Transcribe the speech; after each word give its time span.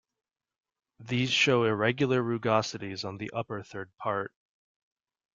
These 1.01 1.29
show 1.29 1.63
irregular 1.63 2.23
rugosities 2.23 3.03
on 3.05 3.17
the 3.17 3.29
upper 3.35 3.61
third 3.61 3.95
part. 3.99 4.33